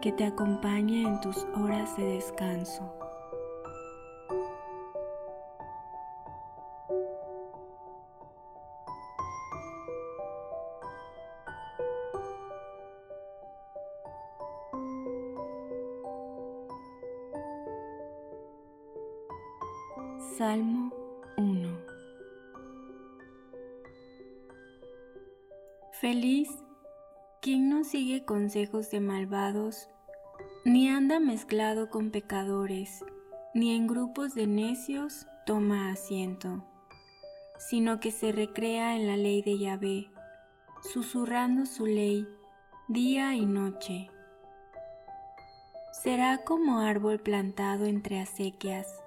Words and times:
que 0.00 0.12
te 0.12 0.24
acompañe 0.24 1.02
en 1.02 1.20
tus 1.20 1.44
horas 1.56 1.96
de 1.96 2.04
descanso. 2.04 2.94
Salmo 20.36 20.92
1 21.36 21.78
Feliz 26.00 26.48
quien 27.48 27.70
no 27.70 27.82
sigue 27.82 28.26
consejos 28.26 28.90
de 28.90 29.00
malvados, 29.00 29.88
ni 30.66 30.90
anda 30.90 31.18
mezclado 31.18 31.88
con 31.88 32.10
pecadores, 32.10 33.02
ni 33.54 33.74
en 33.74 33.86
grupos 33.86 34.34
de 34.34 34.46
necios 34.46 35.26
toma 35.46 35.90
asiento, 35.90 36.62
sino 37.58 38.00
que 38.00 38.10
se 38.10 38.32
recrea 38.32 38.96
en 38.96 39.06
la 39.06 39.16
ley 39.16 39.40
de 39.40 39.58
Yahvé, 39.58 40.10
susurrando 40.92 41.64
su 41.64 41.86
ley 41.86 42.28
día 42.86 43.34
y 43.34 43.46
noche. 43.46 44.10
Será 45.90 46.44
como 46.44 46.80
árbol 46.80 47.18
plantado 47.18 47.86
entre 47.86 48.20
acequias, 48.20 49.00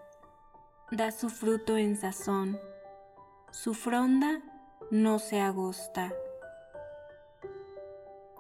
da 0.89 1.11
su 1.11 1.29
fruto 1.29 1.77
en 1.77 1.95
sazón, 1.95 2.59
su 3.51 3.75
fronda 3.75 4.41
no 4.89 5.19
se 5.19 5.39
agosta 5.39 6.11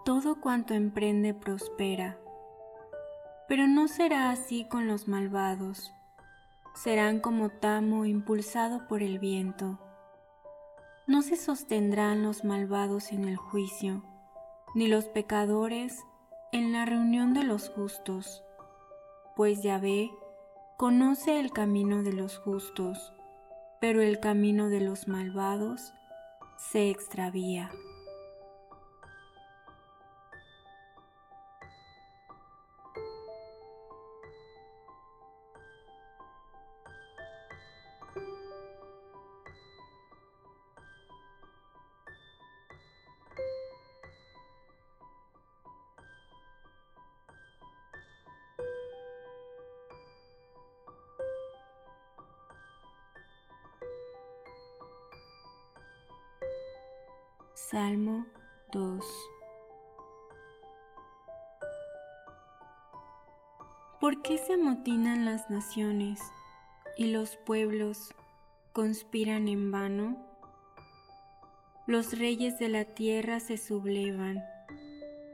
todo 0.03 0.41
cuanto 0.41 0.73
emprende 0.73 1.33
prospera. 1.33 2.17
Pero 3.47 3.67
no 3.67 3.87
será 3.87 4.31
así 4.31 4.65
con 4.65 4.87
los 4.87 5.07
malvados. 5.07 5.91
Serán 6.73 7.19
como 7.19 7.49
tamo 7.49 8.05
impulsado 8.05 8.87
por 8.87 9.03
el 9.03 9.19
viento. 9.19 9.79
No 11.07 11.21
se 11.21 11.35
sostendrán 11.35 12.23
los 12.23 12.43
malvados 12.43 13.11
en 13.11 13.25
el 13.25 13.35
juicio, 13.35 14.03
ni 14.73 14.87
los 14.87 15.05
pecadores 15.05 15.99
en 16.51 16.71
la 16.71 16.85
reunión 16.85 17.33
de 17.33 17.43
los 17.43 17.69
justos, 17.69 18.43
pues 19.35 19.63
Yahvé 19.63 20.11
conoce 20.77 21.39
el 21.39 21.51
camino 21.51 22.03
de 22.03 22.13
los 22.13 22.37
justos, 22.37 23.13
pero 23.79 24.01
el 24.01 24.19
camino 24.19 24.69
de 24.69 24.81
los 24.81 25.07
malvados 25.07 25.93
se 26.57 26.89
extravía. 26.89 27.71
Salmo 57.71 58.25
2 58.73 59.01
¿Por 64.01 64.21
qué 64.21 64.37
se 64.37 64.55
amotinan 64.55 65.23
las 65.23 65.49
naciones 65.49 66.19
y 66.97 67.13
los 67.13 67.37
pueblos 67.37 68.13
conspiran 68.73 69.47
en 69.47 69.71
vano? 69.71 70.17
Los 71.87 72.19
reyes 72.19 72.59
de 72.59 72.67
la 72.67 72.83
tierra 72.83 73.39
se 73.39 73.55
sublevan, 73.55 74.43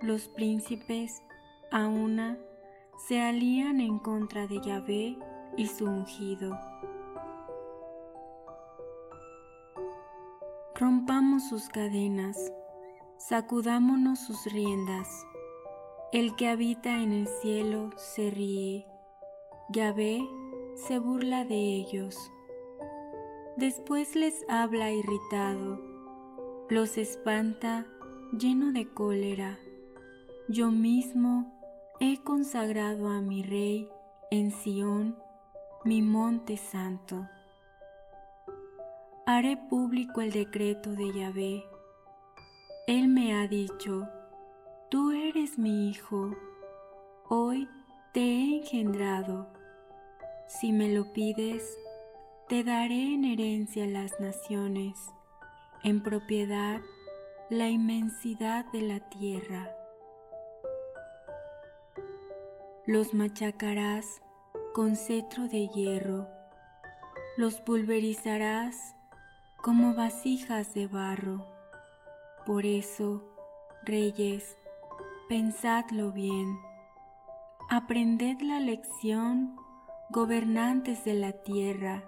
los 0.04 0.28
príncipes 0.28 1.24
a 1.72 1.88
una 1.88 2.38
se 3.08 3.20
alían 3.20 3.82
en 3.82 3.98
contra 3.98 4.46
de 4.46 4.62
Yahvé 4.62 5.18
y 5.58 5.66
su 5.66 5.86
ungido. 5.86 6.56
Rompamos 10.80 11.50
sus 11.50 11.70
cadenas, 11.70 12.54
sacudámonos 13.18 14.20
sus 14.20 14.46
riendas. 14.46 15.26
El 16.14 16.36
que 16.36 16.50
habita 16.50 17.02
en 17.02 17.14
el 17.14 17.28
cielo 17.42 17.90
se 17.98 18.30
ríe, 18.30 18.86
Yahvé 19.70 20.22
se 20.76 21.00
burla 21.00 21.46
de 21.46 21.56
ellos. 21.56 22.32
Después 23.56 24.16
les 24.16 24.46
habla 24.48 24.92
irritado, 24.92 25.82
los 26.70 27.00
espanta 27.00 27.88
lleno 28.32 28.72
de 28.72 28.88
cólera. 28.88 29.58
Yo 30.48 30.70
mismo 30.70 31.60
he 32.00 32.22
consagrado 32.22 33.10
a 33.10 33.20
mi 33.20 33.42
rey 33.42 33.90
en 34.30 34.52
Sión, 34.52 35.18
mi 35.84 36.04
monte 36.04 36.56
santo 36.56 37.28
haré 39.30 39.58
público 39.58 40.22
el 40.22 40.32
decreto 40.32 40.92
de 40.92 41.12
Yahvé. 41.14 41.66
Él 42.88 43.10
me 43.10 43.36
ha 43.36 43.46
dicho, 43.46 44.08
tú 44.90 45.12
eres 45.12 45.60
mi 45.60 45.90
hijo, 45.90 46.34
hoy 47.28 47.68
te 48.14 48.22
he 48.22 48.60
engendrado. 48.60 49.50
Si 50.48 50.72
me 50.72 50.88
lo 50.94 51.12
pides, 51.12 51.78
te 52.48 52.64
daré 52.64 53.16
en 53.16 53.26
herencia 53.26 53.86
las 53.86 54.18
naciones, 54.22 54.98
en 55.84 56.02
propiedad 56.02 56.80
la 57.50 57.68
inmensidad 57.68 58.64
de 58.72 58.80
la 58.80 59.10
tierra. 59.10 59.70
Los 62.86 63.14
machacarás 63.14 64.22
con 64.74 64.96
cetro 64.96 65.50
de 65.50 65.68
hierro, 65.68 66.30
los 67.36 67.60
pulverizarás 67.60 68.97
como 69.62 69.94
vasijas 69.94 70.74
de 70.74 70.88
barro. 70.88 71.46
Por 72.46 72.66
eso, 72.66 73.24
reyes, 73.84 74.58
pensadlo 75.28 76.12
bien, 76.12 76.58
aprended 77.70 78.40
la 78.42 78.60
lección, 78.60 79.56
gobernantes 80.10 81.04
de 81.04 81.16
la 81.16 81.34
tierra, 81.34 82.04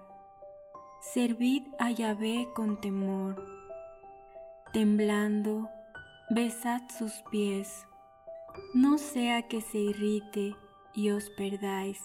servid 1.01 1.63
a 1.79 1.91
Yahvé 1.91 2.47
con 2.55 2.79
temor, 2.79 3.43
temblando, 4.71 5.69
besad 6.29 6.81
sus 6.97 7.11
pies, 7.29 7.85
no 8.73 8.97
sea 8.97 9.47
que 9.47 9.61
se 9.61 9.79
irrite 9.79 10.55
y 10.93 11.09
os 11.11 11.29
perdáis, 11.31 11.99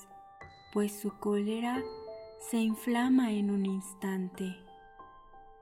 pues 0.72 0.98
su 1.00 1.18
cólera 1.18 1.82
se 2.50 2.58
inflama 2.58 3.32
en 3.32 3.50
un 3.50 3.66
instante. 3.66 4.63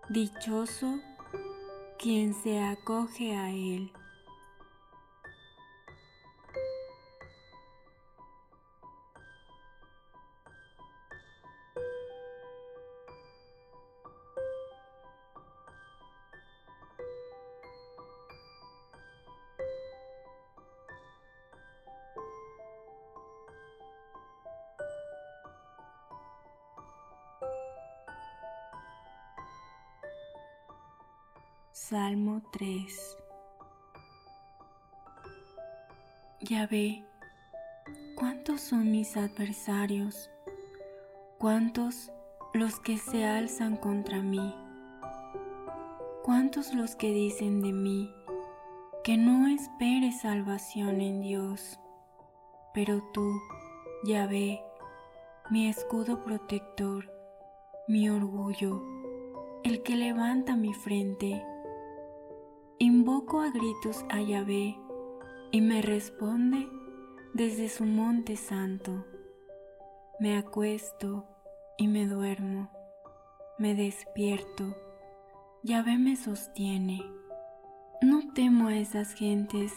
Dichoso 0.08 0.98
quien 1.96 2.34
se 2.34 2.60
acoge 2.60 3.36
a 3.36 3.50
Él. 3.50 3.92
Salmo 31.92 32.40
3 32.52 33.18
Ya 36.40 36.66
ve, 36.66 37.04
cuántos 38.16 38.62
son 38.62 38.90
mis 38.90 39.14
adversarios, 39.18 40.30
cuántos 41.36 42.10
los 42.54 42.80
que 42.80 42.96
se 42.96 43.26
alzan 43.26 43.76
contra 43.76 44.22
mí, 44.22 44.54
cuántos 46.22 46.72
los 46.72 46.96
que 46.96 47.12
dicen 47.12 47.60
de 47.60 47.74
mí 47.74 48.10
que 49.04 49.18
no 49.18 49.46
espere 49.48 50.12
salvación 50.12 51.02
en 51.02 51.20
Dios, 51.20 51.78
pero 52.72 53.02
tú, 53.12 53.38
ya 54.06 54.26
ve, 54.26 54.62
mi 55.50 55.68
escudo 55.68 56.24
protector, 56.24 57.12
mi 57.86 58.08
orgullo, 58.08 58.82
el 59.62 59.82
que 59.82 59.94
levanta 59.94 60.56
mi 60.56 60.72
frente, 60.72 61.44
invoco 62.82 63.40
a 63.40 63.50
gritos 63.52 64.04
a 64.08 64.20
Yahvé 64.20 64.76
y 65.52 65.60
me 65.60 65.82
responde 65.82 66.68
desde 67.32 67.68
su 67.68 67.84
monte 67.84 68.34
santo. 68.34 69.06
Me 70.18 70.36
acuesto 70.36 71.24
y 71.78 71.86
me 71.86 72.08
duermo, 72.08 72.72
me 73.56 73.76
despierto, 73.76 74.74
Yahvé 75.62 75.96
me 75.96 76.16
sostiene. 76.16 77.00
No 78.00 78.32
temo 78.34 78.66
a 78.66 78.76
esas 78.76 79.14
gentes 79.14 79.72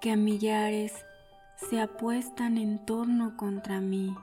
que 0.00 0.12
a 0.12 0.16
millares 0.16 1.04
se 1.56 1.78
apuestan 1.78 2.56
en 2.56 2.86
torno 2.86 3.36
contra 3.36 3.82
mí. 3.82 4.16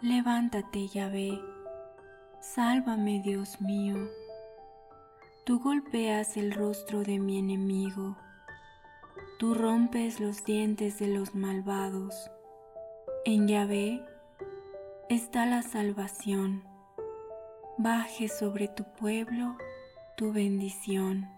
Levántate, 0.00 0.88
Yahvé, 0.88 1.40
sálvame, 2.40 3.22
Dios 3.22 3.60
mío. 3.60 3.96
Tú 5.44 5.60
golpeas 5.60 6.36
el 6.36 6.52
rostro 6.52 7.02
de 7.02 7.18
mi 7.18 7.38
enemigo 7.38 8.16
Tú 9.36 9.52
rompes 9.52 10.20
los 10.20 10.44
dientes 10.44 11.00
de 11.00 11.08
los 11.08 11.34
malvados. 11.34 12.30
En 13.24 13.48
Yahvé 13.48 14.00
está 15.10 15.44
la 15.44 15.62
salvación. 15.62 16.62
Baje 17.76 18.28
sobre 18.28 18.68
tu 18.68 18.84
pueblo 18.94 19.56
tu 20.16 20.32
bendición. 20.32 21.33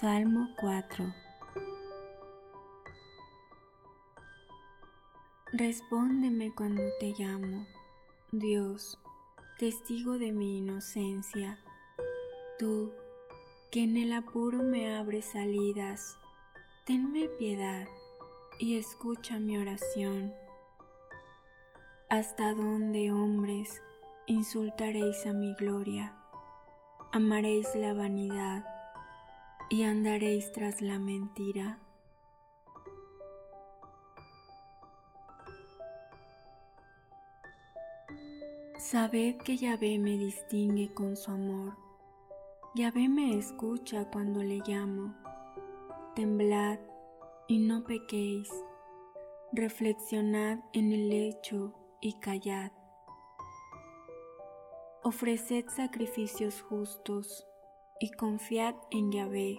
Salmo 0.00 0.50
4 0.60 1.12
Respóndeme 5.52 6.54
cuando 6.54 6.84
te 7.00 7.16
llamo, 7.18 7.66
Dios, 8.30 8.96
testigo 9.58 10.16
de 10.18 10.30
mi 10.30 10.58
inocencia, 10.58 11.58
tú 12.60 12.92
que 13.72 13.82
en 13.82 13.96
el 13.96 14.12
apuro 14.12 14.62
me 14.62 14.96
abres 14.96 15.24
salidas, 15.24 16.16
tenme 16.84 17.28
piedad 17.30 17.88
y 18.60 18.78
escucha 18.78 19.40
mi 19.40 19.58
oración. 19.58 20.32
¿Hasta 22.08 22.54
dónde, 22.54 23.10
hombres, 23.10 23.82
insultaréis 24.26 25.26
a 25.26 25.32
mi 25.32 25.54
gloria? 25.54 26.14
¿Amaréis 27.10 27.74
la 27.74 27.94
vanidad? 27.94 28.77
Y 29.70 29.82
andaréis 29.82 30.50
tras 30.52 30.80
la 30.80 30.98
mentira. 30.98 31.78
Sabed 38.78 39.36
que 39.38 39.56
Yahvé 39.56 39.98
me 39.98 40.16
distingue 40.16 40.94
con 40.94 41.16
su 41.16 41.30
amor. 41.30 41.76
Yahvé 42.74 43.08
me 43.08 43.36
escucha 43.36 44.08
cuando 44.10 44.42
le 44.42 44.62
llamo. 44.66 45.14
Temblad 46.14 46.78
y 47.48 47.58
no 47.58 47.84
pequéis. 47.84 48.48
Reflexionad 49.52 50.60
en 50.72 50.92
el 50.92 51.08
lecho 51.10 51.74
y 52.00 52.14
callad. 52.20 52.72
Ofreced 55.02 55.68
sacrificios 55.68 56.62
justos 56.62 57.48
y 58.00 58.10
confiad 58.10 58.74
en 58.90 59.10
Yahvé. 59.10 59.58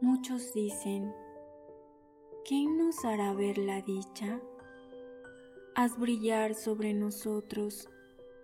Muchos 0.00 0.52
dicen, 0.52 1.14
¿quién 2.44 2.76
nos 2.76 3.04
hará 3.04 3.32
ver 3.32 3.58
la 3.58 3.80
dicha? 3.82 4.40
Haz 5.76 5.98
brillar 5.98 6.54
sobre 6.54 6.92
nosotros 6.94 7.88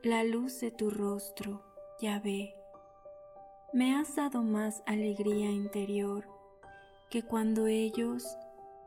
la 0.02 0.24
luz 0.24 0.60
de 0.60 0.70
tu 0.70 0.90
rostro, 0.90 1.62
Yahvé. 2.00 2.54
Me 3.72 3.94
has 3.94 4.16
dado 4.16 4.42
más 4.42 4.82
alegría 4.86 5.50
interior 5.50 6.26
que 7.10 7.22
cuando 7.24 7.66
ellos 7.66 8.36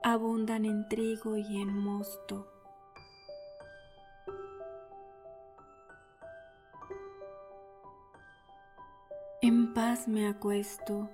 abundan 0.02 0.66
en 0.66 0.88
trigo 0.88 1.38
y 1.38 1.62
en 1.62 1.74
mosto. 1.78 2.53
En 9.44 9.74
paz 9.74 10.08
me 10.08 10.30
acuesto 10.30 11.10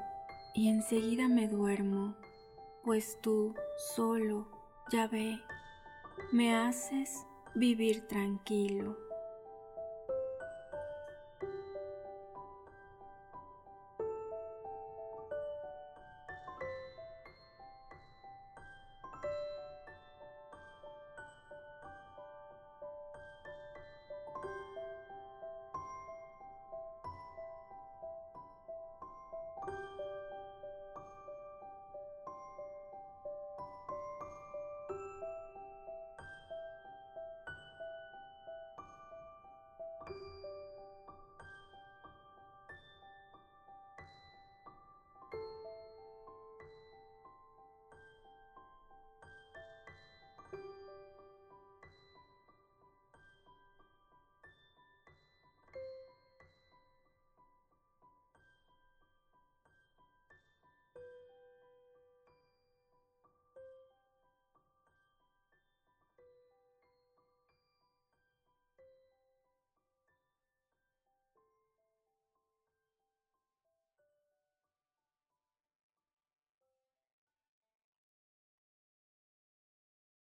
y 0.53 0.69
enseguida 0.69 1.27
me 1.27 1.47
duermo, 1.47 2.15
pues 2.83 3.17
tú 3.23 3.55
solo, 3.95 4.47
ya 4.91 5.07
ve, 5.07 5.39
me 6.31 6.55
haces 6.55 7.25
vivir 7.55 8.07
tranquilo. 8.07 8.95